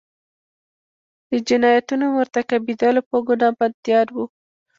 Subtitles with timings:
[1.29, 4.25] د جنایتونو مرتکبیدلو په ګناه بندیان وو.